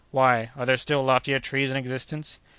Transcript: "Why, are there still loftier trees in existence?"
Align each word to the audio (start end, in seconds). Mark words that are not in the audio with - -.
"Why, 0.09 0.49
are 0.57 0.65
there 0.65 0.77
still 0.77 1.03
loftier 1.03 1.37
trees 1.37 1.69
in 1.69 1.77
existence?" 1.77 2.39